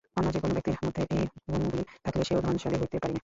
অন্য 0.17 0.27
যে-কোন 0.33 0.51
ব্যক্তির 0.53 0.77
মধ্যে 0.85 1.01
এই 1.11 1.23
গুণগুলি 1.47 1.83
থাকিলে 2.03 2.23
সেও 2.23 2.39
ধনশালী 2.41 2.77
হইতে 2.77 2.97
পারিবে। 2.97 3.19